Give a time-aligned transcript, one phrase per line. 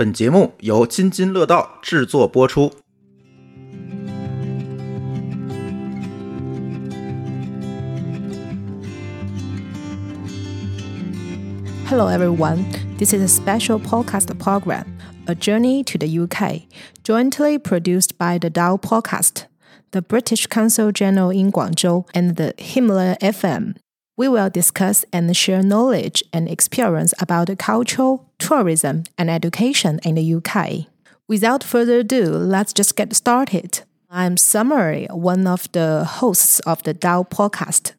[0.00, 2.72] 本节目由津津乐道制作播出。
[11.84, 12.64] Hello, everyone.
[12.96, 14.86] This is a special podcast program,
[15.26, 16.62] A Journey to the UK,
[17.04, 19.44] jointly produced by the Dao Podcast,
[19.90, 23.74] the British Council General in Guangzhou, and the Himalaya FM.
[24.20, 30.34] We will discuss and share knowledge and experience about culture, tourism, and education in the
[30.34, 30.88] UK.
[31.26, 33.80] Without further ado, let's just get started.
[34.10, 37.92] I'm Summer, one of the hosts of the Dao Podcast.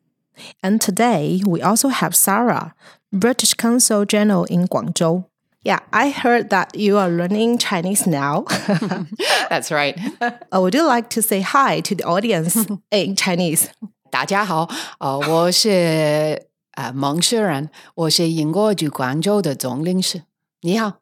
[0.61, 2.75] And today we also have Sarah,
[3.11, 5.25] British Consul General in Guangzhou.
[5.63, 8.45] Yeah, I heard that you are learning Chinese now.
[9.49, 9.99] That's right.
[10.53, 13.71] would you like to say hi to the audience in Chinese?
[14.11, 14.67] 大家好，
[14.99, 20.23] 呃，我是呃蒙氏人，我是英国驻广州的总领事。
[20.59, 20.95] 你好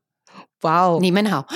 [0.61, 1.01] ，Wow.
[1.01, 1.47] 你们好。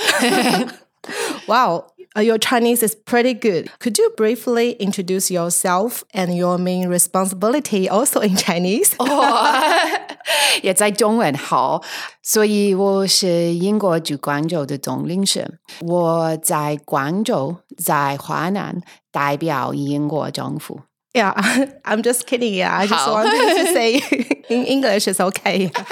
[1.46, 1.86] 哇哦
[2.16, 3.68] Uh, your Chinese is pretty good.
[3.80, 8.92] Could you briefly introduce yourself and your main responsibility also in Chinese?
[10.62, 11.82] 也在中文好，
[12.22, 15.58] 所以我是英国驻广州的总领事。
[15.80, 20.82] 我在广州，在华南代表英国政府。
[21.14, 21.32] Yeah,
[21.84, 22.54] I'm just kidding.
[22.54, 23.12] Yeah, I just How?
[23.12, 25.70] wanted to say in English is okay.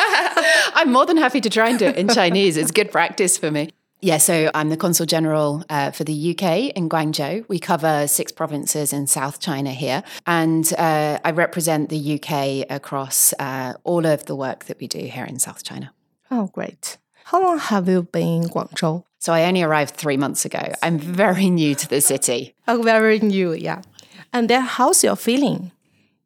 [0.74, 2.56] I'm more than happy to try and do it in Chinese.
[2.56, 3.70] It's good practice for me.
[4.04, 7.48] Yeah, so I'm the Consul General uh, for the UK in Guangzhou.
[7.48, 10.02] We cover six provinces in South China here.
[10.26, 14.98] And uh, I represent the UK across uh, all of the work that we do
[14.98, 15.94] here in South China.
[16.32, 16.98] Oh, great.
[17.26, 19.04] How long have you been in Guangzhou?
[19.20, 20.72] So I only arrived three months ago.
[20.82, 22.56] I'm very new to the city.
[22.66, 23.82] Oh, very new, yeah.
[24.32, 25.72] And then how's your feeling?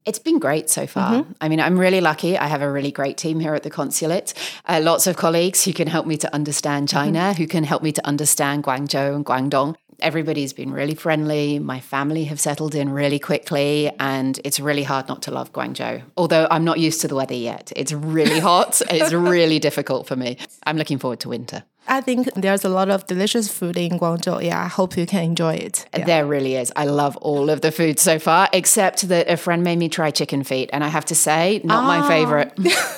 [0.04, 1.26] It's been great so far.
[1.40, 2.38] I mean, I'm really lucky.
[2.38, 4.34] I have a really great team here at the consulate.
[4.64, 7.90] Uh, lots of colleagues who can help me to understand China, who can help me
[7.90, 9.74] to understand Guangzhou and Guangdong.
[9.98, 11.58] Everybody's been really friendly.
[11.58, 16.02] My family have settled in really quickly, and it's really hard not to love Guangzhou.
[16.16, 17.72] Although I'm not used to the weather yet.
[17.74, 18.80] It's really hot.
[18.88, 20.38] it's really difficult for me.
[20.64, 21.64] I'm looking forward to winter.
[21.88, 24.42] I think there's a lot of delicious food in Guangzhou.
[24.42, 25.86] Yeah, I hope you can enjoy it.
[25.96, 26.04] Yeah.
[26.04, 26.72] There really is.
[26.76, 30.10] I love all of the food so far, except that a friend made me try
[30.10, 32.08] chicken feet, and I have to say, not my ah.
[32.08, 32.52] favorite.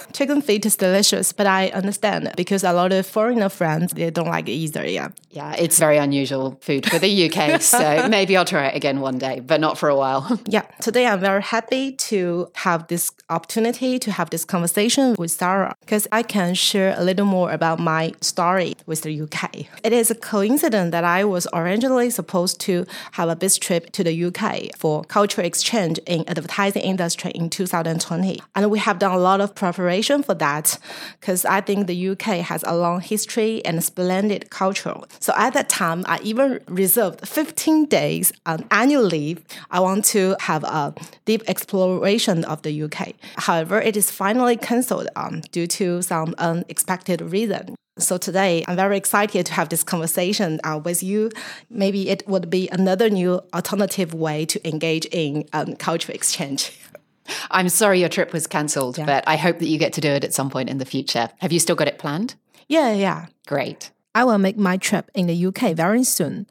[0.12, 4.26] Chicken feet is delicious, but I understand because a lot of foreigner friends they don't
[4.26, 4.87] like it either.
[4.87, 5.10] Yeah.
[5.31, 9.19] Yeah, it's very unusual food for the UK, so maybe I'll try it again one
[9.19, 10.41] day, but not for a while.
[10.49, 10.62] Yeah.
[10.81, 16.09] Today I'm very happy to have this opportunity to have this conversation with Sarah because
[16.10, 19.66] I can share a little more about my story with the UK.
[19.83, 24.05] It is a coincidence that I was originally supposed to have a business trip to
[24.05, 28.43] the UK for cultural exchange in advertising industry in 2020.
[28.55, 30.78] And we have done a lot of preparation for that
[31.19, 34.94] because I think the UK has a long history and splendid culture.
[35.19, 39.43] So at that time, I even reserved 15 days on annual leave.
[39.71, 40.94] I want to have a
[41.25, 43.15] deep exploration of the UK.
[43.37, 47.77] However, it is finally cancelled um, due to some unexpected reason.
[47.98, 51.31] So today, I'm very excited to have this conversation uh, with you.
[51.69, 56.78] Maybe it would be another new alternative way to engage in um, cultural exchange.
[57.50, 60.25] I'm sorry your trip was cancelled, but I hope that you get to do it
[60.25, 61.28] at some point in the future.
[61.38, 62.37] Have you still got it planned?
[62.69, 63.26] Yeah, yeah.
[63.47, 63.91] Great.
[64.14, 66.47] I will make my trip in the UK very soon.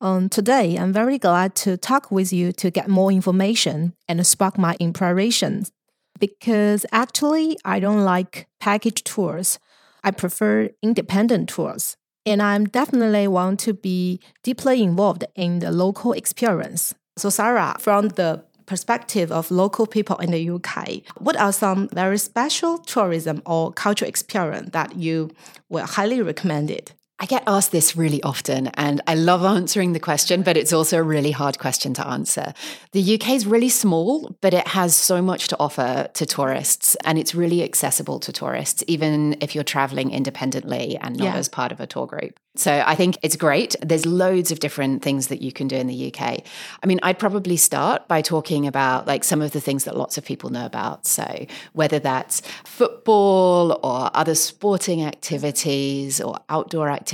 [0.00, 4.58] Um, today, I'm very glad to talk with you to get more information and spark
[4.58, 5.72] my inspirations.
[6.18, 9.58] Because actually, I don't like package tours.
[10.04, 11.96] I prefer independent tours.
[12.26, 16.94] And I'm definitely want to be deeply involved in the local experience.
[17.16, 22.18] So, Sarah, from the perspective of local people in the UK, what are some very
[22.18, 25.30] special tourism or cultural experience that you
[25.70, 26.92] will highly recommend it?
[27.20, 30.98] I get asked this really often, and I love answering the question, but it's also
[30.98, 32.54] a really hard question to answer.
[32.92, 37.18] The UK is really small, but it has so much to offer to tourists, and
[37.18, 41.34] it's really accessible to tourists, even if you're traveling independently and not Yeah.
[41.34, 42.38] as part of a tour group.
[42.54, 43.74] So I think it's great.
[43.82, 46.42] There's loads of different things that you can do in the UK.
[46.82, 50.18] I mean, I'd probably start by talking about like some of the things that lots
[50.18, 51.06] of people know about.
[51.06, 57.07] So whether that's football or other sporting activities or outdoor activities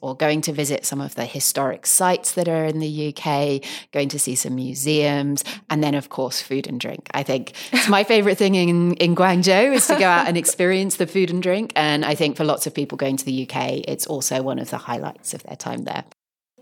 [0.00, 3.62] or going to visit some of the historic sites that are in the UK,
[3.92, 7.08] going to see some museums, and then of course food and drink.
[7.12, 10.96] I think it's my favorite thing in, in Guangzhou is to go out and experience
[10.96, 11.72] the food and drink.
[11.76, 14.70] And I think for lots of people going to the UK, it's also one of
[14.70, 16.04] the highlights of their time there.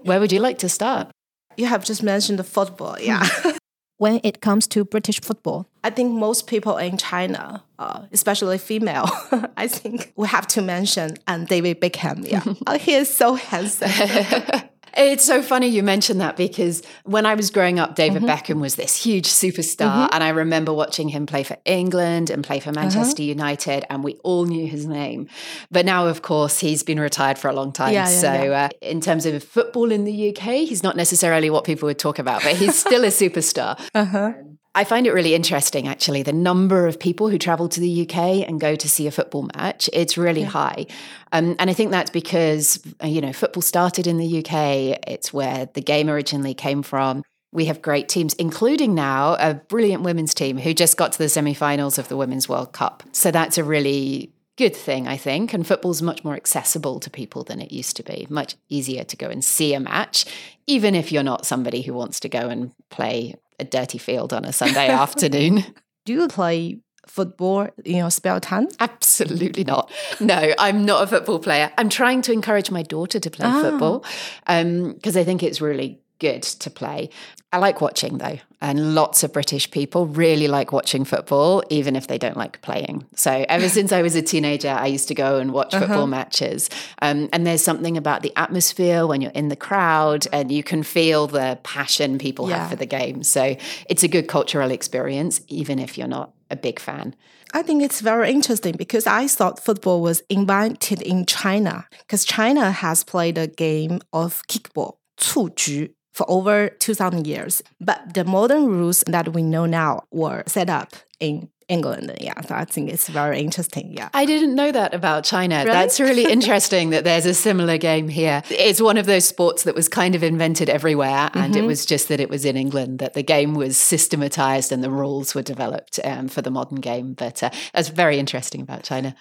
[0.03, 1.11] Where would you like to start?
[1.57, 3.27] You have just mentioned the football, yeah.
[3.99, 5.67] when it comes to British football?
[5.85, 9.09] I think most people in China, uh, especially female,
[9.57, 12.29] I think we have to mention and David Beckham.
[12.29, 13.91] Yeah, oh, he is so handsome.
[14.99, 18.31] It's so funny you mentioned that because when I was growing up, David mm-hmm.
[18.31, 19.93] Beckham was this huge superstar.
[19.93, 20.15] Mm-hmm.
[20.15, 22.81] And I remember watching him play for England and play for uh-huh.
[22.81, 23.29] Manchester uh-huh.
[23.29, 25.29] United, and we all knew his name.
[25.71, 27.93] But now, of course, he's been retired for a long time.
[27.93, 28.65] Yeah, yeah, so, yeah.
[28.65, 32.19] Uh, in terms of football in the UK, he's not necessarily what people would talk
[32.19, 33.81] about, but he's still a superstar.
[33.95, 34.33] Uh-huh.
[34.79, 38.47] I find it really interesting, actually, the number of people who travel to the UK
[38.49, 39.91] and go to see a football match.
[39.93, 40.51] It's really yeah.
[40.51, 40.87] high.
[41.33, 45.01] Um, and I think that's because, you know, football started in the UK.
[45.05, 47.25] It's where the game originally came from.
[47.51, 51.29] We have great teams, including now a brilliant women's team who just got to the
[51.29, 53.03] semi finals of the Women's World Cup.
[53.11, 55.53] So that's a really good thing, I think.
[55.53, 58.29] And football's much more accessible to people than it used to be.
[58.31, 60.25] Much easier to go and see a match,
[60.69, 64.45] even if you're not somebody who wants to go and play a dirty field on
[64.45, 65.65] a Sunday afternoon.
[66.05, 68.69] Do you play football in your spare time?
[68.81, 69.91] Absolutely not.
[70.21, 71.73] No, I'm not a football player.
[71.79, 73.63] I'm trying to encourage my daughter to play ah.
[73.63, 74.05] football
[74.47, 77.11] because um, I think it's really good to play.
[77.51, 82.07] I like watching though, and lots of British people really like watching football, even if
[82.07, 83.07] they don't like playing.
[83.15, 85.87] So, ever since I was a teenager, I used to go and watch uh-huh.
[85.87, 86.69] football matches.
[87.01, 90.83] Um, and there's something about the atmosphere when you're in the crowd and you can
[90.83, 92.59] feel the passion people yeah.
[92.59, 93.23] have for the game.
[93.23, 93.57] So,
[93.89, 97.15] it's a good cultural experience, even if you're not a big fan.
[97.55, 102.71] I think it's very interesting because I thought football was invented in China because China
[102.71, 107.63] has played a game of kickball, 蹴鞠 for over 2,000 years.
[107.81, 112.13] But the modern rules that we know now were set up in England.
[112.21, 113.93] Yeah, so I think it's very interesting.
[113.93, 114.09] Yeah.
[114.13, 115.59] I didn't know that about China.
[115.59, 115.71] Really?
[115.71, 118.43] That's really interesting that there's a similar game here.
[118.51, 121.65] It's one of those sports that was kind of invented everywhere, and mm-hmm.
[121.65, 124.91] it was just that it was in England that the game was systematized and the
[124.91, 127.13] rules were developed um, for the modern game.
[127.13, 129.15] But uh, that's very interesting about China.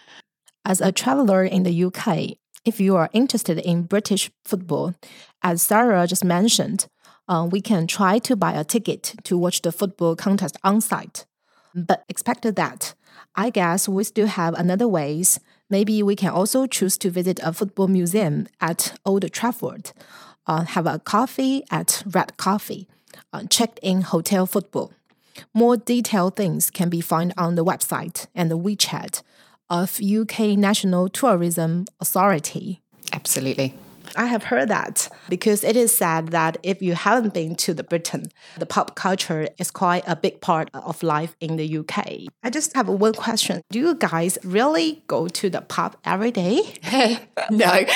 [0.66, 4.94] As a traveler in the UK, if you are interested in British football,
[5.44, 6.88] as Sarah just mentioned,
[7.28, 11.25] uh, we can try to buy a ticket to watch the football contest on site.
[11.75, 12.95] But expect that,
[13.36, 15.39] I guess we still have another ways.
[15.69, 19.92] Maybe we can also choose to visit a football museum at Old Trafford,
[20.48, 22.88] uh, have a coffee at Red Cafe,
[23.33, 24.94] uh, check in hotel football.
[25.54, 29.22] More detailed things can be found on the website and the WeChat
[29.69, 32.81] of UK National Tourism Authority.
[33.13, 33.74] Absolutely.
[34.15, 37.83] I have heard that because it is said that if you haven't been to the
[37.83, 42.21] Britain, the pop culture is quite a big part of life in the UK.
[42.44, 43.62] I just have one question.
[43.69, 46.62] Do you guys really go to the pub every day?
[47.50, 47.86] no.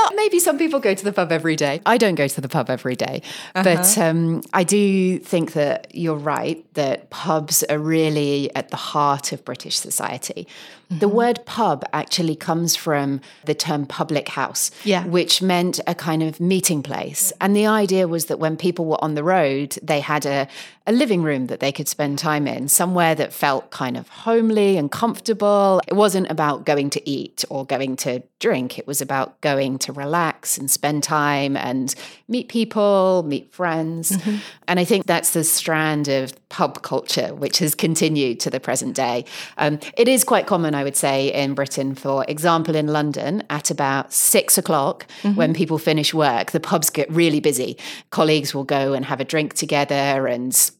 [0.00, 1.82] Well, maybe some people go to the pub every day.
[1.84, 3.22] I don't go to the pub every day.
[3.54, 3.62] Uh-huh.
[3.62, 9.32] But um, I do think that you're right that pubs are really at the heart
[9.32, 10.46] of British society.
[10.90, 10.98] Mm-hmm.
[10.98, 15.04] The word pub actually comes from the term public house, yeah.
[15.06, 17.32] which meant a kind of meeting place.
[17.40, 20.48] And the idea was that when people were on the road, they had a,
[20.86, 24.76] a living room that they could spend time in, somewhere that felt kind of homely
[24.76, 25.80] and comfortable.
[25.86, 29.89] It wasn't about going to eat or going to drink, it was about going to
[29.92, 31.94] relax and spend time and
[32.28, 34.12] meet people, meet friends.
[34.12, 34.36] Mm-hmm.
[34.68, 38.94] And I think that's the strand of pub culture, which has continued to the present
[38.94, 39.24] day.
[39.58, 43.70] Um, it is quite common, I would say, in Britain, for example, in London, at
[43.70, 45.36] about six o'clock, mm-hmm.
[45.36, 47.76] when people finish work, the pubs get really busy.
[48.10, 50.70] Colleagues will go and have a drink together and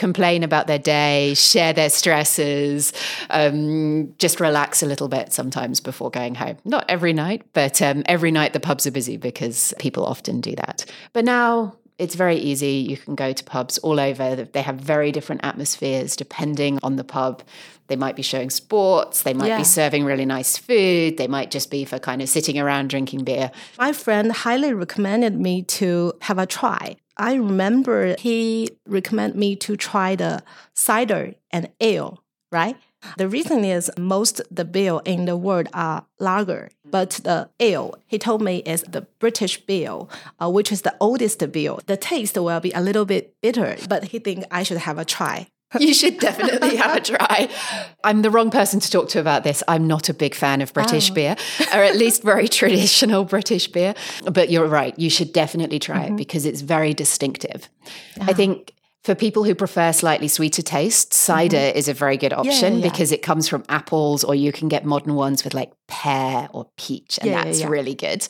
[0.00, 2.92] complain about their day, share their stresses,
[3.28, 6.56] um, just relax a little bit sometimes before going home.
[6.64, 10.56] Not every night, but um, every night the pubs are busy because people often do
[10.56, 10.86] that.
[11.12, 12.84] But now it's very easy.
[12.88, 14.34] You can go to pubs all over.
[14.36, 17.42] They have very different atmospheres depending on the pub.
[17.88, 19.58] They might be showing sports, they might yeah.
[19.58, 23.24] be serving really nice food, they might just be for kind of sitting around drinking
[23.24, 23.50] beer.
[23.78, 26.96] My friend highly recommended me to have a try.
[27.16, 32.76] I remember he recommended me to try the cider and ale, right?
[33.16, 38.18] The reason is most the beer in the world are lager, but the ale he
[38.18, 40.06] told me is the British beer,
[40.40, 41.76] uh, which is the oldest beer.
[41.86, 45.04] The taste will be a little bit bitter, but he think I should have a
[45.04, 45.48] try.
[45.78, 47.48] you should definitely have a try.
[48.02, 49.62] I'm the wrong person to talk to about this.
[49.68, 51.14] I'm not a big fan of British oh.
[51.14, 51.36] beer,
[51.72, 53.94] or at least very traditional British beer.
[54.24, 54.98] But you're right.
[54.98, 56.14] You should definitely try mm-hmm.
[56.14, 57.68] it because it's very distinctive.
[58.20, 61.78] I think For people who prefer slightly sweeter taste, cider mm-hmm.
[61.78, 62.90] is a very good option yeah, yeah.
[62.90, 66.68] because it comes from apples, or you can get modern ones with like pear or
[66.76, 68.28] peach, and yeah, that's really good.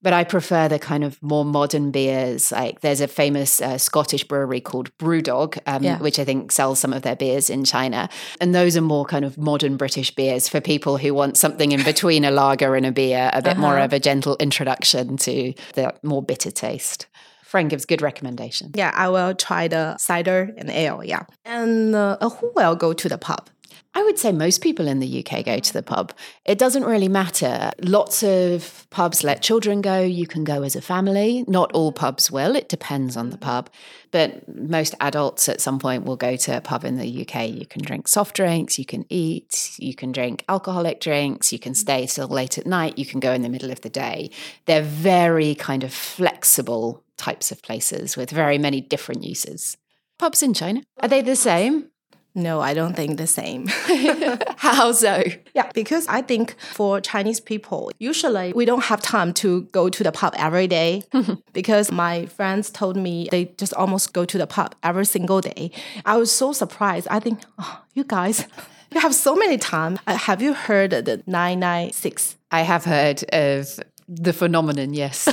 [0.00, 2.50] But I prefer the kind of more modern beers.
[2.50, 6.92] Like there's a famous uh, Scottish brewery called Brewdog, um, which I think sells some
[6.92, 8.08] of their beers in China.
[8.40, 11.82] And those are more kind of modern British beers for people who want something in
[11.82, 13.60] between a lager and a beer, a bit uh-huh.
[13.60, 17.06] more of a gentle introduction to the more bitter taste.
[17.46, 18.72] Fran gives good recommendation.
[18.74, 21.04] Yeah, I will try the cider and ale.
[21.04, 21.26] Yeah.
[21.44, 23.48] And uh, who will go to the pub?
[23.94, 26.12] I would say most people in the UK go to the pub.
[26.44, 27.70] It doesn't really matter.
[27.80, 30.00] Lots of pubs let children go.
[30.00, 31.44] You can go as a family.
[31.46, 32.56] Not all pubs will.
[32.56, 33.70] It depends on the pub.
[34.10, 37.48] But most adults at some point will go to a pub in the UK.
[37.48, 41.74] You can drink soft drinks, you can eat, you can drink alcoholic drinks, you can
[41.74, 44.30] stay till late at night, you can go in the middle of the day.
[44.64, 49.76] They're very kind of flexible types of places with very many different uses.
[50.18, 51.90] Pubs in China, are they the same?
[52.36, 53.66] No, I don't think the same.
[54.58, 55.24] How so?
[55.54, 60.04] Yeah, because I think for Chinese people, usually we don't have time to go to
[60.04, 61.02] the pub every day
[61.54, 65.70] because my friends told me they just almost go to the pub every single day.
[66.04, 67.08] I was so surprised.
[67.10, 68.46] I think, oh, you guys,
[68.92, 69.98] you have so many time.
[70.06, 72.36] Uh, have you heard the 996?
[72.50, 75.26] I have heard of the phenomenon, yes.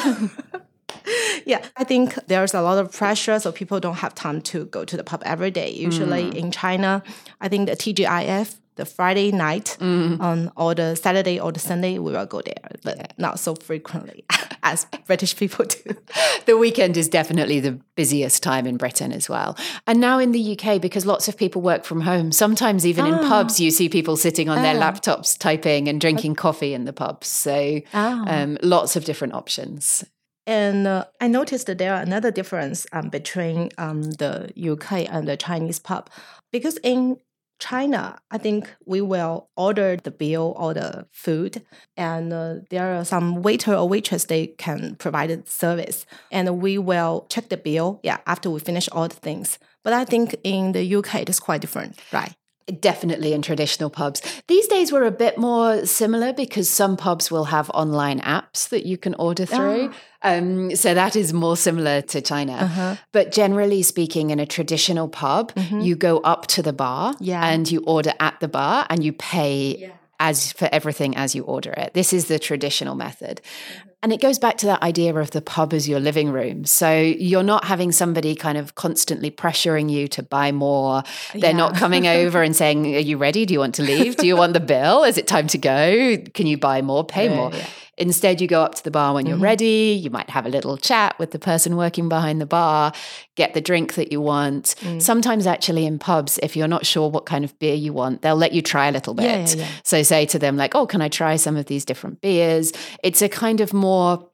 [1.46, 4.86] Yeah, I think there's a lot of pressure, so people don't have time to go
[4.86, 5.72] to the pub every day.
[5.72, 6.36] Usually mm.
[6.36, 7.04] in China,
[7.42, 10.20] I think the TGIF the Friday night mm.
[10.20, 13.06] on or the Saturday or the Sunday we will go there, but yeah.
[13.18, 14.26] not so frequently
[14.64, 15.96] as British people do.
[16.46, 19.58] The weekend is definitely the busiest time in Britain as well.
[19.88, 23.18] And now in the UK, because lots of people work from home, sometimes even in
[23.20, 24.92] pubs you see people sitting on their ah.
[24.92, 27.28] laptops typing and drinking coffee in the pubs.
[27.28, 28.24] So ah.
[28.28, 30.04] um, lots of different options.
[30.46, 35.28] And uh, I noticed that there are another difference um, between um, the UK and
[35.28, 36.10] the Chinese pub
[36.52, 37.18] because in
[37.60, 41.64] China, I think we will order the bill or the food,
[41.96, 46.78] and uh, there are some waiter or waitress they can provide the service, and we
[46.78, 48.02] will check the bill.
[48.04, 49.60] Yeah, after we finish all the things.
[49.82, 52.34] But I think in the UK it is quite different, right?
[52.80, 54.22] Definitely in traditional pubs.
[54.48, 58.86] These days we're a bit more similar because some pubs will have online apps that
[58.86, 59.92] you can order through.
[59.92, 59.94] Oh.
[60.22, 62.54] Um, so that is more similar to China.
[62.54, 62.96] Uh-huh.
[63.12, 65.82] But generally speaking, in a traditional pub, mm-hmm.
[65.82, 67.46] you go up to the bar yeah.
[67.46, 69.78] and you order at the bar and you pay.
[69.78, 69.90] Yeah
[70.20, 71.94] as for everything as you order it.
[71.94, 73.42] This is the traditional method.
[73.44, 73.90] Mm-hmm.
[74.04, 76.66] And it goes back to that idea of the pub as your living room.
[76.66, 81.04] So you're not having somebody kind of constantly pressuring you to buy more.
[81.32, 81.58] They're yeah.
[81.58, 83.46] not coming over and saying, Are you ready?
[83.46, 84.18] Do you want to leave?
[84.18, 85.06] Do you want the bill?
[85.06, 86.18] Is it time to go?
[86.34, 87.06] Can you buy more?
[87.06, 87.52] Pay yeah, more.
[87.54, 87.66] Yeah.
[87.98, 89.44] Instead, you go up to the bar when you're mm-hmm.
[89.44, 90.00] ready.
[90.02, 92.92] You might have a little chat with the person working behind the bar,
[93.36, 94.74] get the drink that you want.
[94.80, 95.00] Mm.
[95.00, 98.36] Sometimes, actually, in pubs, if you're not sure what kind of beer you want, they'll
[98.36, 99.26] let you try a little bit.
[99.26, 99.68] Yeah, yeah, yeah.
[99.84, 102.74] So, say to them, like, oh, can I try some of these different beers?
[103.04, 104.28] It's a kind of more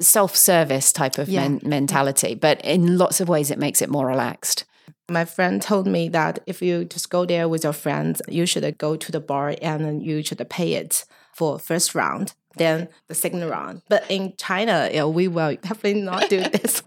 [0.00, 4.06] self service type of men- mentality, but in lots of ways, it makes it more
[4.06, 4.64] relaxed.
[5.10, 8.78] My friend told me that if you just go there with your friends, you should
[8.78, 11.04] go to the bar and you should pay it
[11.34, 13.82] for first round then the second round.
[13.88, 16.82] But in China, yeah, we will definitely not do this.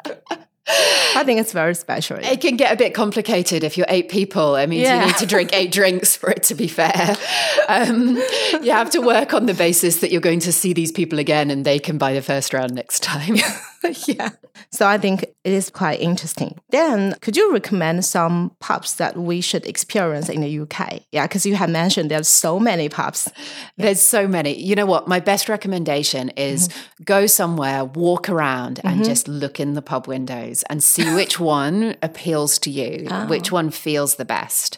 [0.67, 2.17] I think it's very special.
[2.17, 4.55] It can get a bit complicated if you're eight people.
[4.55, 4.99] I mean, yeah.
[4.99, 7.15] you need to drink eight drinks for it to be fair.
[7.69, 8.17] Um,
[8.61, 11.51] you have to work on the basis that you're going to see these people again
[11.51, 13.35] and they can buy the first round next time.
[14.07, 14.29] yeah.
[14.71, 16.59] So I think it is quite interesting.
[16.69, 21.01] Then, could you recommend some pubs that we should experience in the UK?
[21.11, 23.29] Yeah, because you have mentioned there's so many pubs.
[23.77, 24.57] There's so many.
[24.57, 25.07] You know what?
[25.07, 27.03] My best recommendation is mm-hmm.
[27.03, 29.03] go somewhere, walk around, and mm-hmm.
[29.03, 33.27] just look in the pub windows and see which one appeals to you, oh.
[33.27, 34.77] which one feels the best.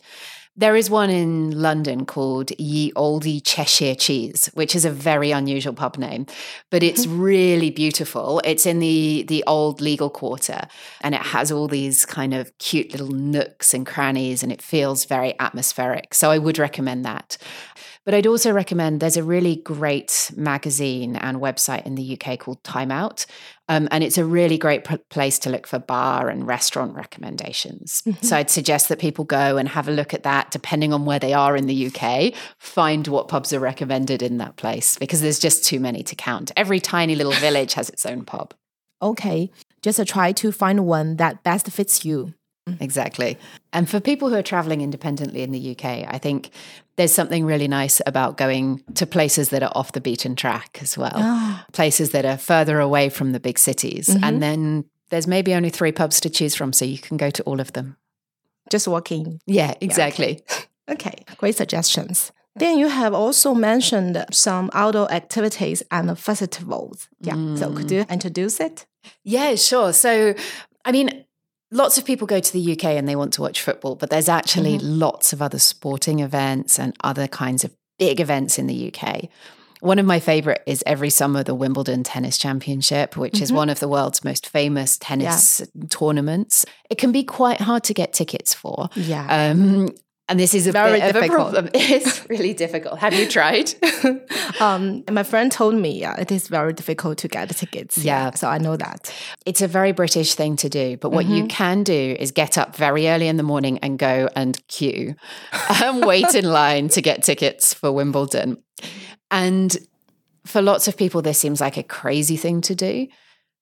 [0.60, 5.74] There is one in London called Ye Olde Cheshire Cheese, which is a very unusual
[5.74, 6.26] pub name,
[6.72, 7.22] but it's mm-hmm.
[7.22, 8.42] really beautiful.
[8.44, 10.62] It's in the the old legal quarter,
[11.02, 15.06] and it has all these kind of cute little nooks and crannies, and it feels
[15.06, 16.16] very atmospheric.
[16.16, 17.38] So I would recommend that.
[18.08, 22.64] But I'd also recommend there's a really great magazine and website in the UK called
[22.64, 23.26] Time Out.
[23.68, 28.04] Um, and it's a really great p- place to look for bar and restaurant recommendations.
[28.08, 28.26] Mm-hmm.
[28.26, 31.20] So I'd suggest that people go and have a look at that, depending on where
[31.20, 35.38] they are in the UK, find what pubs are recommended in that place because there's
[35.38, 36.50] just too many to count.
[36.56, 38.54] Every tiny little village has its own pub.
[39.02, 39.52] Okay.
[39.82, 42.36] Just try to find one that best fits you.
[42.80, 43.38] Exactly.
[43.74, 46.52] And for people who are traveling independently in the UK, I think
[46.98, 50.98] there's something really nice about going to places that are off the beaten track as
[50.98, 51.64] well, oh.
[51.72, 54.08] places that are further away from the big cities.
[54.08, 54.24] Mm-hmm.
[54.24, 57.44] And then there's maybe only three pubs to choose from, so you can go to
[57.44, 57.98] all of them.
[58.70, 59.40] just walking.
[59.46, 60.44] Yeah, exactly.
[60.90, 62.32] Okay, great suggestions.
[62.56, 67.10] Then you have also mentioned some outdoor activities and festivals.
[67.20, 68.86] Yeah, so could you introduce it?
[69.26, 69.92] Yeah, sure.
[69.92, 70.34] So,
[70.86, 71.26] I mean,
[71.72, 74.30] lots of people go to the UK and they want to watch football, but there's
[74.30, 79.30] actually lots of other sporting events and other kinds of big events in the UK.
[79.80, 83.80] One of my favorite is every summer the Wimbledon Tennis Championship, which is one of
[83.80, 86.66] the world's most famous tennis tournaments.
[86.90, 88.90] It can be quite hard to get tickets for.
[88.96, 89.52] Yeah.
[89.52, 89.92] Um,
[90.30, 91.54] and this is a Very bit of a difficult.
[91.54, 91.70] problem.
[91.74, 93.00] It's really difficult.
[93.00, 93.74] Have you tried?
[94.60, 97.98] um, my friend told me yeah, it is very difficult to get the tickets.
[97.98, 98.32] Yeah.
[98.32, 99.14] So I know that.
[99.46, 102.76] It's a very British thing to do, but what you can do is get up
[102.76, 105.16] very early in the morning and go and queue
[105.82, 108.58] and wait in line to get tickets for Wimbledon.
[109.32, 109.76] And
[110.46, 113.08] for lots of people, this seems like a crazy thing to do.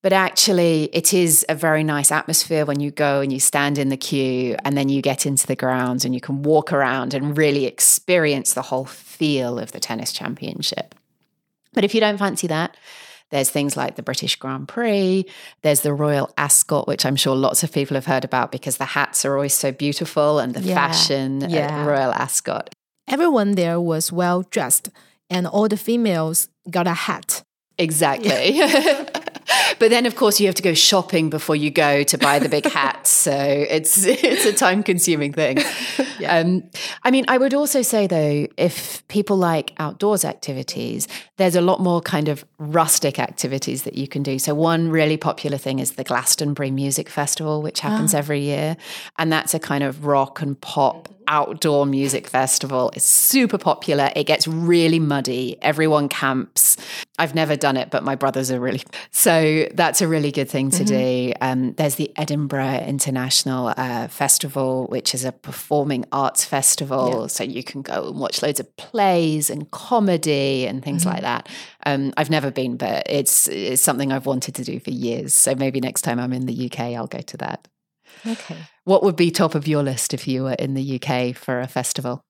[0.05, 3.89] But actually, it is a very nice atmosphere when you go and you stand in
[3.89, 7.35] the queue and then you get into the grounds and you can walk around and
[7.35, 10.93] really experience the whole feel of the tennis championship.
[11.73, 12.77] But if you don't fancy that,
[13.31, 15.25] there's things like the British Grand Prix,
[15.63, 18.85] there's the Royal Ascot, which I'm sure lots of people have heard about because the
[18.85, 21.81] hats are always so beautiful and the Yeah, fashion yeah.
[21.81, 22.69] at Royal Ascot.
[23.07, 24.89] Everyone there was well dressed,
[25.31, 27.41] and all the females got a hat.
[27.79, 28.61] Exactly.
[29.79, 32.49] but then of course you have to go shopping before you go to buy the
[32.49, 33.11] big hats.
[33.11, 35.59] So it's it's a time consuming thing.
[36.27, 36.63] um,
[37.03, 41.79] I mean, I would also say though, if people like outdoors activities, there's a lot
[41.79, 44.39] more kind of rustic activities that you can do.
[44.39, 48.77] So one really popular thing is the Glastonbury Music Festival, which happens every year.
[49.17, 52.91] And that's a kind of rock and pop outdoor music festival.
[52.93, 54.11] It's super popular.
[54.15, 55.57] It gets really muddy.
[55.61, 56.77] Everyone camps.
[57.17, 58.83] I've never done it, but my brothers are really.
[59.11, 61.33] So that's a really good thing to do.
[61.41, 67.27] Um, there's the Edinburgh International uh, Festival, which is a performing arts festival.
[67.29, 71.49] So you can go and watch loads of plays and comedy and things like that.
[71.85, 75.33] Um, I've never been, but it's, it's something I've wanted to do for years.
[75.33, 77.67] So maybe next time I'm in the UK, I'll go to that.
[78.25, 78.57] Okay.
[78.83, 81.67] What would be top of your list if you were in the UK for a
[81.67, 82.21] festival?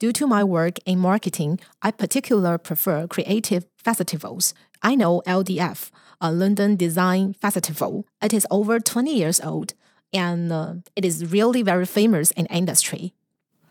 [0.00, 4.54] Due to my work in marketing, I particularly prefer creative festivals.
[4.82, 5.90] I know LDF,
[6.20, 8.06] a London Design Festival.
[8.22, 9.74] It is over 20 years old
[10.12, 13.14] and uh, it is really very famous in industry.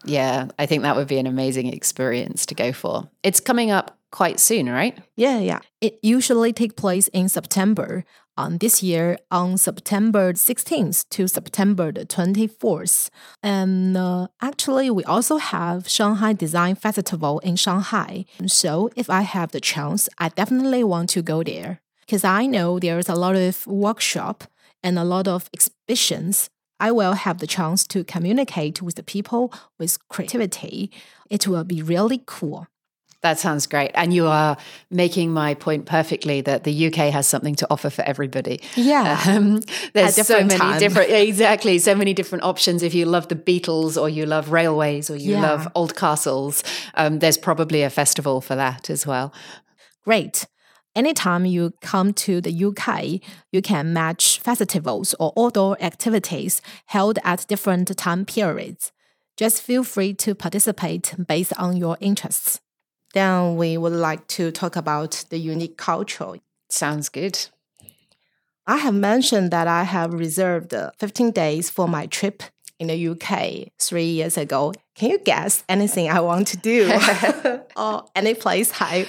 [0.05, 3.09] Yeah, I think that would be an amazing experience to go for.
[3.23, 4.97] It's coming up quite soon, right?
[5.15, 5.59] Yeah, yeah.
[5.81, 8.05] It usually take place in September.
[8.35, 13.09] Um, this year on September 16th to September the 24th.
[13.43, 18.25] And uh, actually, we also have Shanghai Design Festival in Shanghai.
[18.47, 22.79] So if I have the chance, I definitely want to go there because I know
[22.79, 24.45] there's a lot of workshop
[24.81, 26.49] and a lot of exhibitions.
[26.79, 30.91] I will have the chance to communicate with the people with creativity.
[31.29, 32.67] It will be really cool.
[33.21, 33.91] That sounds great.
[33.93, 34.57] And you are
[34.91, 38.59] making my point perfectly that the UK has something to offer for everybody.
[38.75, 39.17] Yeah.
[39.33, 39.61] Um,
[39.93, 40.77] there's so many time.
[40.77, 42.83] different, exactly, so many different options.
[42.83, 45.41] If you love the Beatles or you love railways or you Yeah.
[45.41, 49.33] love old castles, um, there's probably a festival for that as well.
[50.03, 50.45] Great.
[50.95, 53.19] Anytime you come to the UK,
[53.51, 58.91] you can match festivals or outdoor activities held at different time periods.
[59.35, 62.61] Just feel free to participate based on your interests.
[63.13, 66.33] Then we would like to talk about the unique culture.
[66.69, 67.39] Sounds good.
[68.67, 72.43] I have mentioned that I have reserved uh, 15 days for my trip
[72.83, 74.73] in the UK three years ago.
[74.95, 76.91] Can you guess anything I want to do
[77.75, 79.07] or any place I,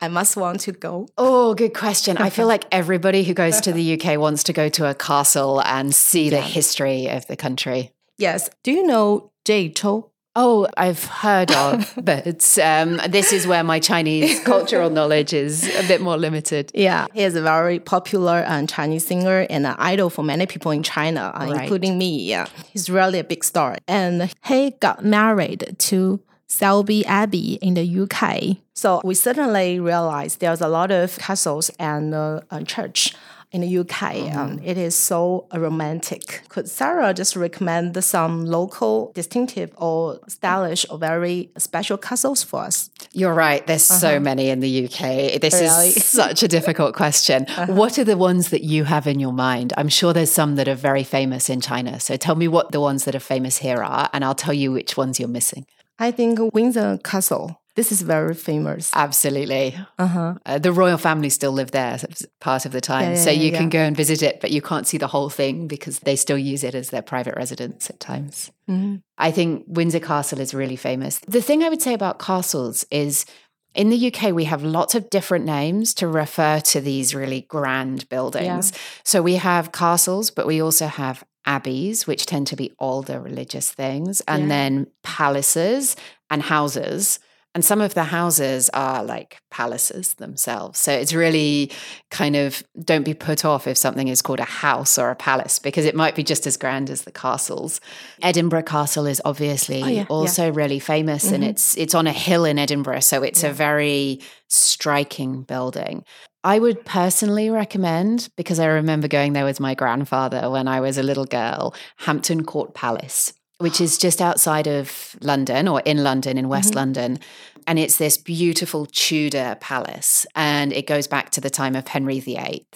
[0.00, 1.08] I must want to go?
[1.18, 2.16] Oh, good question.
[2.18, 5.60] I feel like everybody who goes to the UK wants to go to a castle
[5.62, 7.90] and see the history of the country.
[8.18, 8.48] Yes.
[8.62, 10.10] Do you know Jay Chou?
[10.36, 15.86] Oh, I've heard of, but um, this is where my Chinese cultural knowledge is a
[15.86, 16.72] bit more limited.
[16.74, 20.72] Yeah, he is a very popular um, Chinese singer and an idol for many people
[20.72, 21.62] in China, uh, Right.
[21.62, 22.24] including me.
[22.28, 23.76] Yeah, he's really a big star.
[23.86, 28.58] And he got married to Selby Abbey in the UK.
[28.74, 33.14] So we certainly realize there's a lot of castles and uh, uh, church
[33.54, 34.34] in the UK.
[34.36, 36.42] Um, it is so romantic.
[36.48, 42.90] Could Sarah just recommend some local, distinctive, or stylish or very special castles for us?
[43.12, 43.64] You're right.
[43.64, 45.40] There's so many in the UK.
[45.40, 45.88] This Really?
[45.90, 47.46] is such a difficult question.
[47.84, 49.72] What are the ones that you have in your mind?
[49.76, 52.00] I'm sure there's some that are very famous in China.
[52.00, 54.72] So tell me what the ones that are famous here are, and I'll tell you
[54.72, 55.64] which ones you're missing.
[55.98, 57.60] I think Windsor Castle.
[57.76, 58.90] This is very famous.
[58.94, 59.76] Absolutely.
[59.98, 60.34] Uh-huh.
[60.46, 61.98] Uh, the royal family still live there
[62.40, 63.02] part of the time.
[63.02, 63.58] Yeah, yeah, so you yeah.
[63.58, 66.38] can go and visit it, but you can't see the whole thing because they still
[66.38, 68.52] use it as their private residence at times.
[68.68, 69.02] Mhm.
[69.18, 71.20] I think Windsor Castle is really famous.
[71.26, 73.26] The thing I would say about castles is
[73.74, 78.08] in the UK, we have lots of different names to refer to these really grand
[78.08, 78.72] buildings.
[79.02, 83.70] So we have castles, but we also have abbeys, which tend to be older religious
[83.72, 85.96] things, and then palaces
[86.30, 87.18] and houses.
[87.54, 90.80] And some of the houses are like palaces themselves.
[90.80, 91.70] So it's really
[92.10, 95.60] kind of don't be put off if something is called a house or a palace
[95.60, 97.80] because it might be just as grand as the castles.
[98.22, 100.06] Edinburgh Castle is obviously Oh, yeah, yeah.
[100.08, 101.48] also really famous and Mhm.
[101.50, 106.04] it's it's on a hill in Edinburgh, so it's a very striking building.
[106.42, 110.98] I would personally recommend because I remember going there with my grandfather when I was
[110.98, 113.32] a little girl, Hampton Court Palace,
[113.64, 116.76] which is just outside of London or in London in West Mhm.
[116.76, 117.18] London.
[117.66, 122.20] And it's this beautiful Tudor palace and it goes back to the time of Henry
[122.20, 122.66] VIII.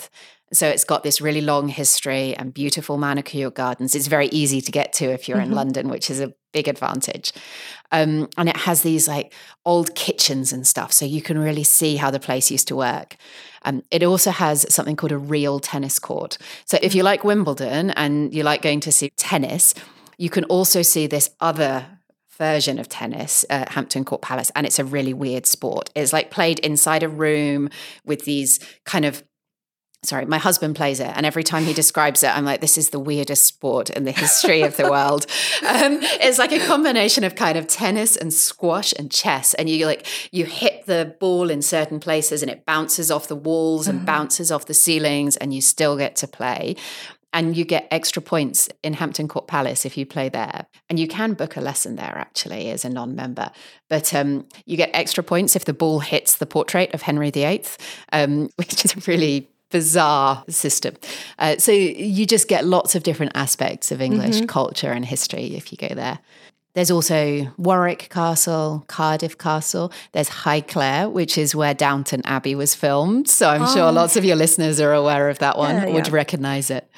[0.50, 3.94] So it's got this really long history and beautiful manicured gardens.
[3.94, 5.56] It's very easy to get to if you're in Mhm.
[5.60, 7.32] London, which is a big advantage.
[7.92, 9.34] Um, and it has these like
[9.66, 13.16] old kitchens and stuff, so you can really see how the place used to work.
[13.66, 16.38] Um, it also has something called a real tennis court.
[16.64, 19.74] So if you like Wimbledon and you like going to see tennis,
[20.18, 21.86] you can also see this other
[22.36, 25.90] version of tennis at Hampton Court Palace, and it's a really weird sport.
[25.94, 27.70] It's like played inside a room
[28.04, 29.24] with these kind of
[30.04, 32.90] sorry, my husband plays it, and every time he describes it, I'm like, this is
[32.90, 35.26] the weirdest sport in the history of the world.
[35.66, 39.86] Um, it's like a combination of kind of tennis and squash and chess, and you
[39.86, 44.02] like you hit the ball in certain places, and it bounces off the walls and
[44.02, 44.06] Mhm.
[44.06, 46.76] bounces off the ceilings, and you still get to play.
[47.32, 50.66] And you get extra points in Hampton Court Palace if you play there.
[50.88, 53.50] And you can book a lesson there actually as a non member.
[53.88, 57.64] But um, you get extra points if the ball hits the portrait of Henry VIII,
[58.12, 60.96] um, which is a really bizarre system.
[61.38, 65.70] Uh, so you just get lots of different aspects of English culture and history if
[65.70, 66.18] you go there.
[66.78, 69.90] There's also Warwick Castle, Cardiff Castle.
[70.12, 73.28] There's Highclere, which is where Downton Abbey was filmed.
[73.28, 73.90] So I'm sure Oh.
[73.90, 76.12] lots of your listeners are aware of that one, Yeah, would yeah.
[76.14, 76.88] recognize it.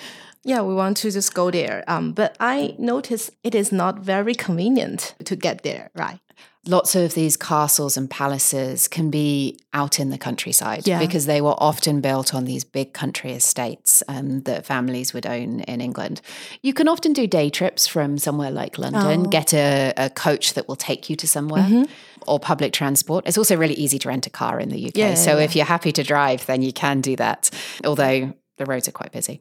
[0.44, 1.82] Yeah, we want to just go there.
[1.88, 6.20] Um, but I notice it is not very convenient to get there, right?
[6.66, 10.98] Lots of these castles and palaces can be out in the countryside Yeah.
[10.98, 15.60] because they were often built on these big country estates um, that families would own
[15.60, 16.20] in England.
[16.60, 19.30] You can often do day trips from somewhere like London, Oh.
[19.30, 21.62] get a, a coach that will take you to somewhere.
[21.62, 21.84] Mm-hmm.
[22.26, 23.26] Or public transport.
[23.26, 24.92] It's also really easy to rent a car in the UK.
[24.94, 27.48] Yeah, so yeah, if you're happy to drive, then you can do that,
[27.82, 29.40] although the roads are quite busy.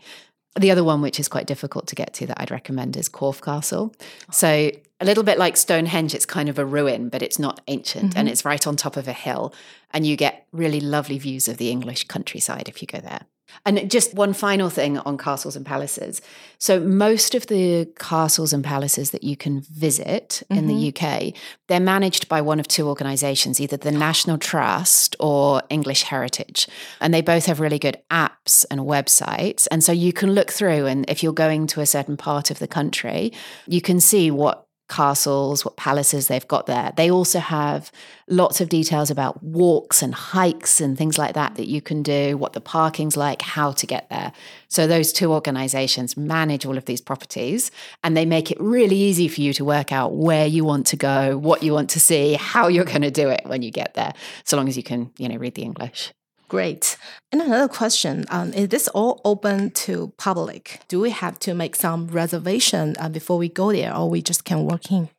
[0.55, 3.41] The other one, which is quite difficult to get to, that I'd recommend is Corfe
[3.41, 3.93] Castle.
[3.99, 4.05] Oh.
[4.31, 8.03] So, a little bit like Stonehenge, it's kind of a ruin, but it's not ancient
[8.03, 8.27] and mm-hmm.
[8.27, 9.53] it's right on top of a hill.
[9.91, 13.21] And you get really lovely views of the English countryside if you go there.
[13.65, 16.21] And just one final thing on castles and palaces.
[16.57, 21.05] So, most of the castles and palaces that you can visit in the mm-hmm.
[21.05, 21.33] UK,
[21.67, 26.67] they're managed by one of two organizations, either the National Trust or English Heritage.
[27.01, 29.67] And they both have really good apps and websites.
[29.71, 32.59] And so you can look through, and if you're going to a certain part of
[32.59, 33.33] the country,
[33.67, 36.91] you can see what castles, what palaces they've got there.
[36.97, 37.91] They also have
[38.27, 42.37] lots of details about walks and hikes and things like that that you can do,
[42.37, 44.33] what the parking's like, how to get there.
[44.67, 47.71] So those two organizations manage all of these properties
[48.03, 50.97] and they make it really easy for you to work out where you want to
[50.97, 53.93] go, what you want to see, how you're going to do it when you get
[53.93, 56.13] there, so long as you can, you know, read the English.
[56.49, 56.97] Great.
[57.31, 60.81] And another question: um, Is this all open to public?
[60.89, 64.43] Do we have to make some reservation uh, before we go there, or we just
[64.43, 65.09] can walk in?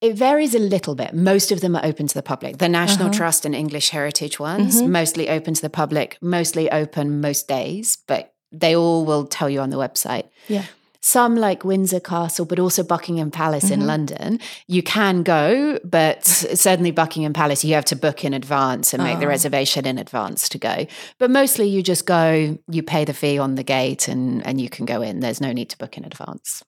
[0.00, 1.12] It varies a little bit.
[1.14, 2.58] Most of them are open to the public.
[2.58, 3.16] The National Uh-huh.
[3.18, 4.88] Trust and English Heritage ones, Mhm.
[4.90, 9.60] mostly open to the public, mostly open most days, but they all will tell you
[9.60, 10.24] on the website.
[10.48, 10.64] Yeah.
[11.06, 13.86] Some like Windsor Castle, but also Buckingham Palace in Mhm.
[13.86, 16.24] London, you can go, but
[16.66, 19.28] certainly Buckingham Palace, you have to book in advance and make the Oh.
[19.28, 20.86] reservation in advance to go.
[21.20, 24.68] But mostly you just go, you pay the fee on the gate and, and you
[24.68, 25.20] can go in.
[25.20, 26.64] There's no need to book in advance.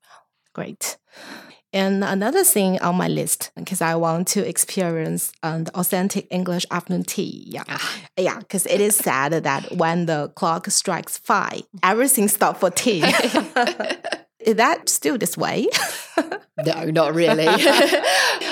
[0.55, 0.98] Great.
[1.72, 6.64] And another thing on my list, because I want to experience um, the authentic English
[6.70, 7.42] afternoon tea.
[7.48, 7.64] Yeah.
[8.16, 13.03] Yeah, because it is sad that when the clock strikes five, everything stops for tea.
[14.48, 15.66] Is that still this way?
[16.64, 17.44] no, not really.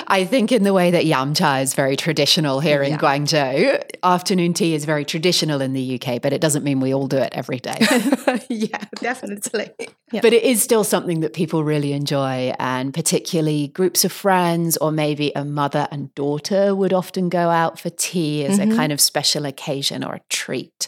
[0.09, 2.97] I think in the way that yam cha is very traditional here in Yeah.
[2.99, 7.07] Guangzhou, afternoon tea is very traditional in the UK, but it doesn't mean we all
[7.07, 7.77] do it every day.
[8.49, 9.71] yeah, definitely.
[10.11, 10.21] Yeah.
[10.21, 14.91] But it is still something that people really enjoy, and particularly groups of friends, or
[14.91, 18.71] maybe a mother and daughter would often go out for tea as Mm-hmm.
[18.71, 20.87] a kind of special occasion or a treat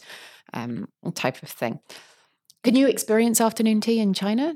[0.53, 1.79] um, type of thing.
[2.63, 4.53] Can you experience afternoon tea in China?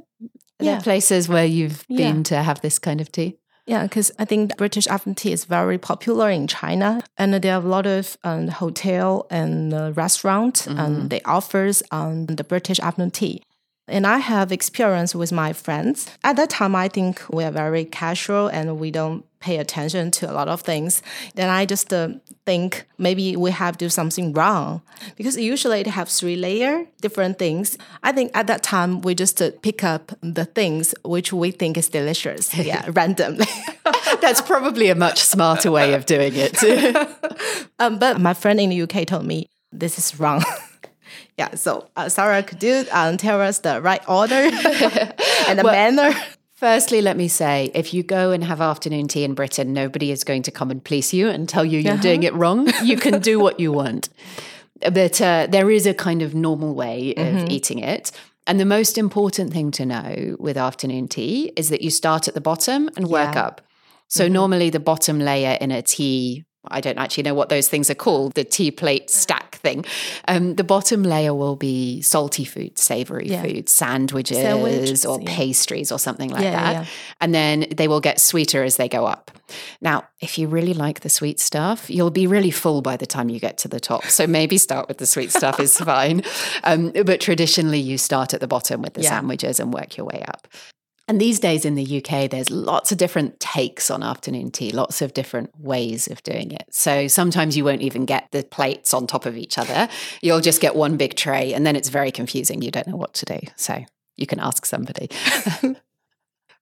[0.66, 0.80] Yeah.
[0.82, 1.98] places where you've Yeah.
[2.12, 3.38] been to have this kind of tea?
[3.66, 7.62] Yeah, because I think British afternoon tea is very popular in China, and there are
[7.64, 13.12] a lot of um, hotel and uh, restaurant, and they offers um, the British afternoon
[13.12, 13.42] tea.
[13.88, 16.08] And I have experience with my friends.
[16.24, 20.32] At that time, I think we are very casual and we don't pay attention to
[20.32, 21.02] a lot of things.
[21.36, 22.10] Then I just uh,
[22.46, 24.82] think maybe we have to do something wrong
[25.18, 27.78] because usually they have three layer different things.
[28.04, 31.78] I think at that time we just uh, pick up the things which we think
[31.78, 33.46] is delicious, yeah, randomly.
[34.22, 36.56] That's probably a much smarter way of doing it.
[37.80, 40.42] um, but my friend in the UK told me this is wrong.
[41.38, 44.50] yeah, so uh, Sarah, could you um, tell us the right order
[45.48, 46.14] and the manner?
[46.56, 50.24] Firstly, let me say if you go and have afternoon tea in Britain, nobody is
[50.24, 52.02] going to come and police you and tell you you're uh-huh.
[52.02, 52.72] doing it wrong.
[52.84, 54.10] You can do what you want.
[54.92, 57.52] But uh, there is a kind of normal way of mm-hmm.
[57.52, 58.12] eating it.
[58.46, 62.34] And the most important thing to know with afternoon tea is that you start at
[62.34, 63.44] the bottom and work Yeah.
[63.44, 63.62] up.
[64.10, 64.34] So mm-hmm.
[64.34, 67.96] normally the bottom layer in a tea, I don't actually know what those things are
[67.96, 69.86] called, the tea plate stack thing.
[70.28, 73.44] Um, the bottom layer will be salty food, savory Yeah.
[73.44, 75.36] foods, sandwiches, Sandwiches, or yeah.
[75.36, 76.88] pastries or something like Yeah, that.
[77.20, 79.32] And then they will get sweeter as they go up.
[79.82, 83.30] Now, if you really like the sweet stuff, you'll be really full by the time
[83.30, 84.06] you get to the top.
[84.06, 86.24] So maybe start with the sweet stuff is fine.
[86.64, 90.24] Um, but traditionally, you start at the bottom with the sandwiches and work your way
[90.28, 90.48] up.
[91.08, 95.02] And these days in the UK, there's lots of different takes on afternoon tea, lots
[95.02, 96.66] of different ways of doing it.
[96.72, 99.90] So sometimes you won't even get the plates on top of each other.
[100.22, 102.62] You'll just get one big tray, and then it's very confusing.
[102.62, 103.40] You don't know what to do.
[103.58, 103.84] So
[104.16, 105.10] you can ask somebody.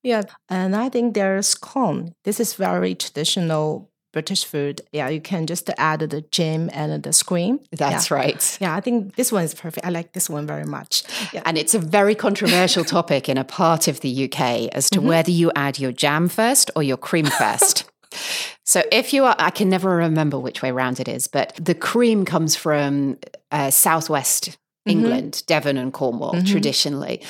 [0.03, 2.15] Yeah, and I think there's scone.
[2.23, 4.81] This is very traditional British food.
[4.91, 7.59] Yeah, you can just add the jam and the cream.
[7.71, 8.17] That's yeah.
[8.17, 8.57] right.
[8.59, 9.85] Yeah, I think this one is perfect.
[9.85, 11.03] I like this one very much.
[11.33, 11.43] Yeah.
[11.45, 15.07] And it's a very controversial topic in a part of the UK as to mm-hmm.
[15.07, 17.89] whether you add your jam first or your cream first.
[18.65, 21.75] so if you are, I can never remember which way round it is, but the
[21.75, 23.17] cream comes from
[23.51, 24.99] uh, southwest mm-hmm.
[24.99, 26.45] England, Devon and Cornwall, mm-hmm.
[26.45, 27.21] traditionally.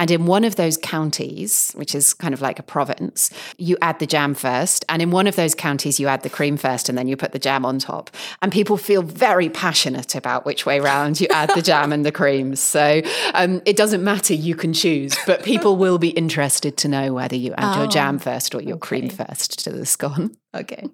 [0.00, 3.98] And in one of those counties, which is kind of like a province, you add
[3.98, 4.82] the jam first.
[4.88, 7.32] And in one of those counties, you add the cream first and then you put
[7.32, 8.10] the jam on top.
[8.40, 12.12] And people feel very passionate about which way round you add the jam and the
[12.12, 12.56] cream.
[12.56, 13.02] So
[13.34, 17.36] um, it doesn't matter, you can choose, but people will be interested to know whether
[17.36, 20.34] you add your jam first or your cream first to the scone.
[20.52, 20.88] Okay.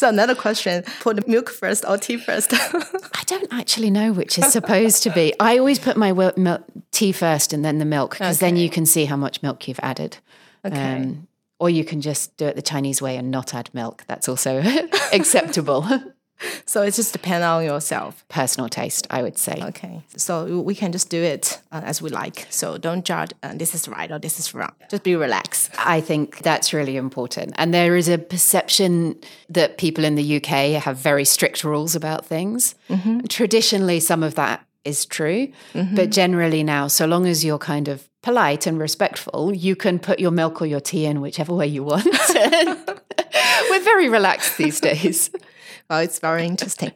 [0.00, 2.54] So another question: put the milk first or tea first?
[2.54, 5.34] I don't actually know which is supposed to be.
[5.38, 8.70] I always put my wi- milk, tea first and then the milk because then you
[8.70, 10.16] can see how much milk you've added.
[10.64, 11.02] Okay.
[11.02, 14.04] Um, or you can just do it the Chinese way and not add milk.
[14.06, 14.62] That's also
[15.12, 15.86] acceptable.
[16.64, 18.24] so it just depends on yourself.
[18.28, 19.58] Personal taste, I would say.
[19.60, 20.02] Okay.
[20.16, 22.46] So we can just do it uh, as we like.
[22.48, 23.32] So don't judge.
[23.42, 24.72] Uh, this is right or this is wrong.
[24.90, 25.59] Just be relaxed.
[25.78, 27.52] I think that's really important.
[27.56, 29.16] And there is a perception
[29.48, 32.74] that people in the UK have very strict rules about things.
[32.88, 33.20] Mm-hmm.
[33.28, 35.48] Traditionally, some of that is true.
[35.74, 35.94] Mm-hmm.
[35.94, 40.18] But generally, now, so long as you're kind of polite and respectful, you can put
[40.20, 42.06] your milk or your tea in whichever way you want.
[43.70, 45.30] We're very relaxed these days.
[45.88, 46.92] Well, it's very interesting.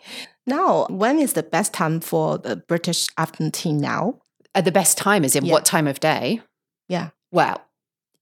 [0.46, 4.20] Now, when is the best time for the British afternoon tea now?
[4.54, 5.52] At the best time is in Yeah.
[5.52, 6.40] what time of day?
[6.88, 7.08] Yeah.
[7.32, 7.60] Well,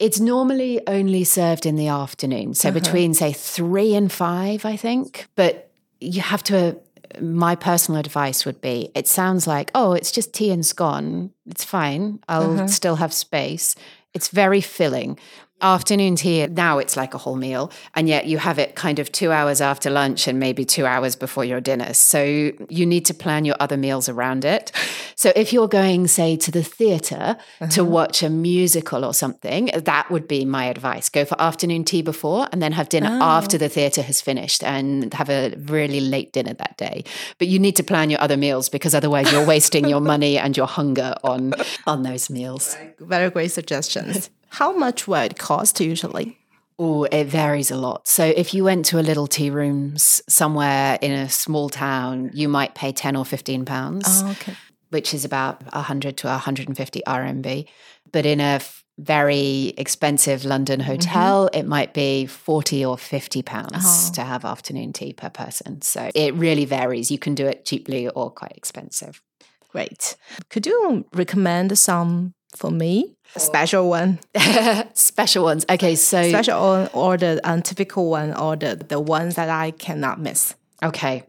[0.02, 2.54] it's normally only served in the afternoon.
[2.54, 2.80] So uh-huh.
[2.80, 5.28] between, say, three and five, I think.
[5.36, 6.76] But you have to,
[7.20, 11.30] my personal advice would be it sounds like, oh, it's just tea and scone.
[11.46, 12.18] It's fine.
[12.28, 12.66] I'll uh-huh.
[12.66, 13.76] still have space.
[14.12, 15.20] It's very filling.
[15.62, 17.70] Afternoon tea, now it's like a whole meal.
[17.94, 21.14] And yet you have it kind of two hours after lunch and maybe two hours
[21.14, 21.94] before your dinner.
[21.94, 24.72] So you need to plan your other meals around it.
[25.14, 27.84] So if you're going, say, to the theatre to uh-huh.
[27.84, 31.08] watch a musical or something, that would be my advice.
[31.08, 33.22] Go for afternoon tea before and then have dinner oh.
[33.22, 37.04] after the theatre has finished and have a really late dinner that day.
[37.38, 40.56] But you need to plan your other meals because otherwise you're wasting your money and
[40.56, 41.54] your hunger on
[41.86, 42.76] on those meals.
[42.98, 44.28] Very great suggestions.
[44.52, 46.38] How much would it cost usually?
[46.78, 48.06] Oh, it varies a lot.
[48.06, 52.48] So if you went to a little tea rooms somewhere in a small town, you
[52.48, 54.54] might pay 10 or 15 pounds, Oh, okay.
[54.90, 57.66] which is about 100 to 150 RMB.
[58.10, 58.60] But in a
[58.98, 60.90] very expensive London mm-hmm.
[60.90, 64.10] hotel, it might be 40 or 50 pounds Oh.
[64.14, 65.80] to have afternoon tea per person.
[65.80, 67.10] So it really varies.
[67.10, 69.22] You can do it cheaply or quite expensive.
[69.70, 70.16] Great.
[70.50, 73.16] Could you recommend some for me?
[73.34, 74.18] A special one,
[74.94, 75.64] Special ones.
[75.70, 80.20] Okay, so special one, or the untypical one, or the, the ones that I cannot
[80.20, 80.54] miss.
[80.82, 81.24] Okay.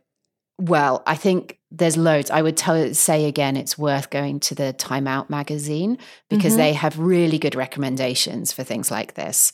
[0.60, 2.30] Well, I think there's loads.
[2.30, 5.98] I would tell say again, it's worth going to the Time Out magazine
[6.30, 6.58] because Mhm.
[6.58, 9.52] they have really good recommendations for things like this.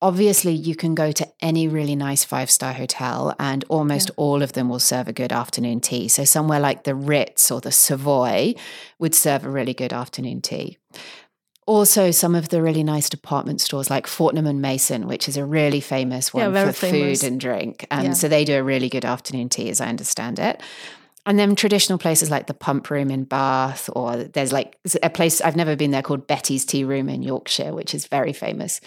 [0.00, 4.52] Obviously, you can go to any really nice five star hotel, and almost all of
[4.52, 6.08] them will serve a good afternoon tea.
[6.08, 8.54] So, somewhere like the Ritz or the Savoy
[8.98, 10.78] would serve a really good afternoon tea.
[11.66, 15.44] Also, some of the really nice department stores like Fortnum and Mason, which is a
[15.44, 17.20] really famous one Yeah, for famous.
[17.20, 17.86] food and drink.
[17.90, 18.12] Um, Yeah.
[18.14, 20.60] So they do a really good afternoon tea, as I understand it.
[21.24, 25.40] And then traditional places like the Pump Room in Bath, or there's like a place
[25.40, 28.80] I've never been there called Betty's Tea Room in Yorkshire, which is very famous.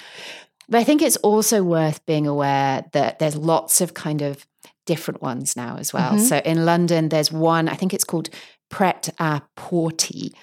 [0.68, 4.46] But I think it's also worth being aware that there's lots of kind of
[4.86, 6.14] different ones now as well.
[6.14, 6.20] Mhm.
[6.28, 8.30] So in London, there's one, I think it's called
[8.70, 10.34] Pret a Porty,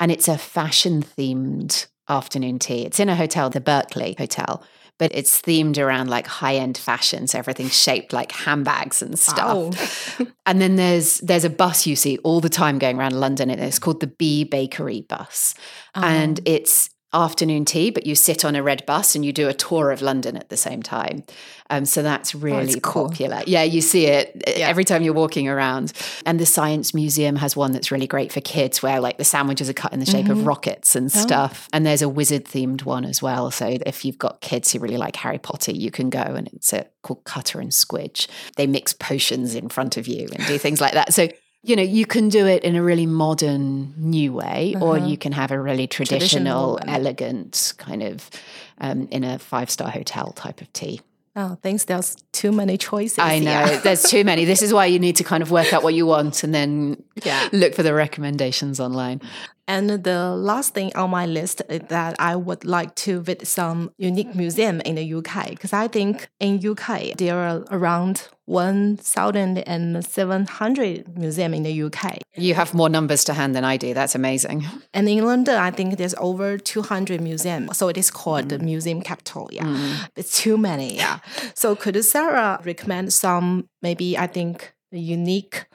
[0.00, 2.84] and it's a fashion themed afternoon tea.
[2.84, 4.62] It's in a hotel, the Berkeley Hotel,
[4.98, 7.26] but it's themed around like high end fashion.
[7.26, 10.18] So everything's shaped like handbags and stuff.
[10.18, 10.26] Wow.
[10.46, 13.60] And then there's there's a bus you see all the time going around London, and
[13.60, 15.54] it's called the B Bakery bus,
[15.94, 19.48] and Um, it's afternoon tea, but you sit on a red bus and you do
[19.48, 21.22] a tour of London at the same time.
[21.70, 23.08] Um, so that's really cool.
[23.08, 23.42] popular.
[23.46, 24.68] Yeah, you see it uh, Yeah.
[24.68, 25.92] every time you're walking around.
[26.26, 29.70] And the Science Museum has one that's really great for kids, where like the sandwiches
[29.70, 30.46] are cut in the shape of Mhm.
[30.46, 31.18] rockets and Oh.
[31.18, 31.68] stuff.
[31.72, 33.50] And there's a wizard themed one as well.
[33.50, 36.72] So if you've got kids who really like Harry Potter, you can go and it's
[36.74, 38.26] a, called Cutter and Squidge.
[38.56, 41.14] They mix potions in front of you and do things like that.
[41.14, 41.28] So
[41.64, 45.06] you know, you can do it in a really modern, new way, or Uh-huh.
[45.06, 48.30] you can have a really Traditional traditional, elegant kind of
[48.78, 51.00] um, in a five star hotel type of tea.
[51.36, 51.84] oh, thanks.
[51.84, 53.18] There's too many choices.
[53.18, 53.80] I know Yeah.
[53.80, 54.44] there's too many.
[54.44, 57.02] This is why you need to kind of work out what you want and then
[57.24, 57.48] Yeah.
[57.52, 59.20] look for the recommendations online.
[59.66, 63.90] And the last thing on my list is that I would like to visit some
[63.96, 71.54] unique museum in the UK because I think in UK there are around 1,700 museum
[71.54, 72.18] in the UK.
[72.36, 73.94] You have more numbers to hand than I do.
[73.94, 74.66] That's amazing.
[74.94, 77.78] And in London, I think there's over 200 museums.
[77.78, 79.48] So it is called the museum capital.
[79.50, 79.64] Yeah.
[79.64, 80.08] Mm.
[80.14, 80.96] It's too many.
[80.96, 81.20] Yeah.
[81.54, 85.66] So could Sarah recommend some, maybe I think unique,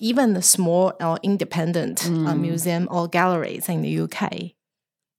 [0.00, 2.40] even the small or independent uh, Mm.
[2.40, 4.54] museum or galleries in the UK?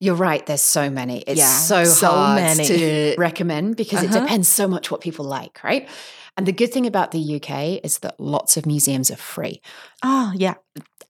[0.01, 0.45] You're right.
[0.45, 1.19] There's so many.
[1.27, 2.65] It's Yeah, so, so hard many.
[2.67, 4.21] to recommend because it Uh-huh.
[4.21, 5.89] depends so much what people like, right?
[6.37, 9.61] And the good thing about the UK is that lots of museums are free.
[10.03, 10.55] Oh, yeah.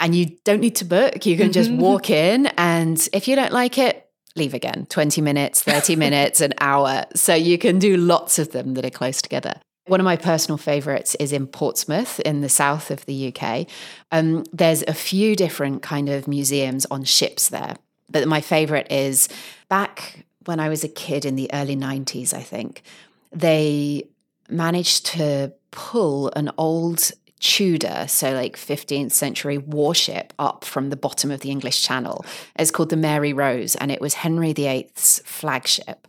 [0.01, 1.25] and you don't need to book.
[1.25, 1.77] You can just Mhm.
[1.79, 4.05] walk in, and if you don't like it,
[4.35, 7.05] leave again 20 minutes, 30 minutes, an hour.
[7.15, 9.55] So you can do lots of them that are close together.
[9.89, 13.65] One of my personal favorites is in Portsmouth in the south of the UK.
[14.11, 17.75] Um, there's a few different kind of museums on ships there,
[18.07, 19.27] but my favorite is
[19.67, 22.83] back when I was a kid in the early 90s, I think,
[23.31, 24.03] they
[24.47, 31.31] managed to pull an old Tudor, so like 15th century warship up from the bottom
[31.31, 32.25] of the English Channel.
[32.57, 36.07] It's called the Mary Rose, and it was Henry VIII's flagship.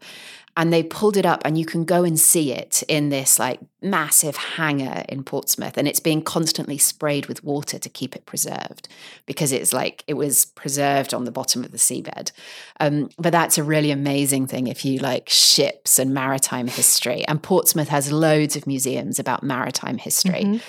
[0.57, 3.61] And they pulled it up, and you can go and see it in this like
[3.81, 5.79] massive hangar in Portsmouth.
[5.79, 8.89] And it's being constantly sprayed with water to keep it preserved
[9.27, 12.33] because it's like it was preserved on the bottom of the seabed.
[12.81, 17.25] Um, but that's a really amazing thing if you like ships and maritime history.
[17.27, 20.45] And Portsmouth has loads of museums about maritime history.
[20.45, 20.61] Mhm.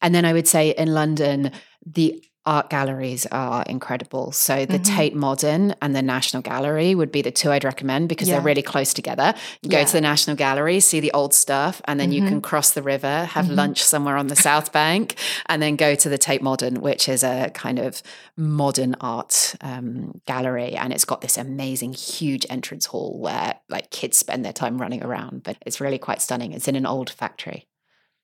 [0.00, 1.50] And then I would say in London,
[1.84, 4.32] the art galleries are incredible.
[4.32, 4.96] So the Mhm.
[4.96, 8.36] Tate Modern and the National Gallery would be the two I'd recommend because Yeah.
[8.36, 9.34] they're really close together.
[9.62, 12.28] You go to the National Gallery, see the old stuff, and then you Mhm.
[12.28, 13.56] can cross the river, have Mhm.
[13.56, 15.14] lunch somewhere on the South Bank,
[15.46, 18.02] and then go to the Tate Modern, which is a kind of
[18.36, 20.74] modern art um, gallery.
[20.74, 25.04] And it's got this amazing, huge entrance hall where like kids spend their time running
[25.04, 26.52] around, but it's really quite stunning.
[26.52, 27.66] It's in an old factory.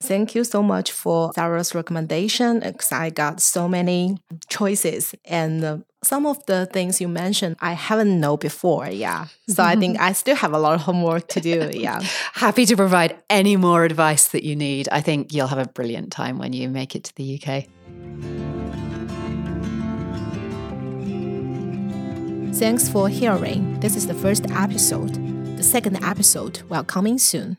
[0.04, 4.18] Thank you so much for Sarah's recommendation because I got so many
[4.50, 8.86] choices and uh, some of the things you mentioned I haven't know before.
[8.88, 9.28] Yeah.
[9.48, 11.70] So I think I still have a lot of homework to do.
[11.72, 12.02] Yeah.
[12.34, 14.90] Happy to provide any more advice that you need.
[14.92, 17.64] I think you'll have a brilliant time when you make it to the UK.
[22.54, 23.80] Thanks for hearing.
[23.80, 25.14] This is the first episode.
[25.56, 27.56] The second episode will coming soon.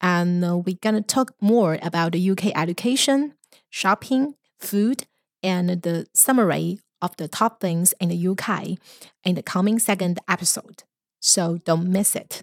[0.00, 3.34] And uh, we're going to talk more about the UK education,
[3.70, 5.06] shopping, food,
[5.42, 8.78] and the summary of the top things in the UK
[9.24, 10.84] in the coming second episode.
[11.20, 12.42] so don't miss it.